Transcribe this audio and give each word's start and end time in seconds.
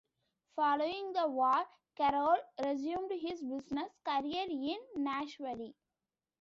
Following 0.55 1.13
the 1.13 1.27
war, 1.27 1.63
Carroll 1.95 2.35
resumed 2.65 3.11
his 3.19 3.43
business 3.43 3.91
career 4.03 4.47
in 4.49 4.77
Nashville. 4.95 5.75